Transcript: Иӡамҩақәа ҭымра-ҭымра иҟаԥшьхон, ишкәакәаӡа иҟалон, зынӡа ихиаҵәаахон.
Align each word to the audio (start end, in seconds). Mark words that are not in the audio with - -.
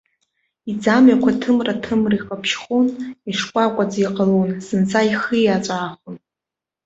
Иӡамҩақәа 0.71 1.31
ҭымра-ҭымра 1.41 2.15
иҟаԥшьхон, 2.17 2.87
ишкәакәаӡа 3.29 3.99
иҟалон, 4.05 4.49
зынӡа 4.65 5.01
ихиаҵәаахон. 5.11 6.17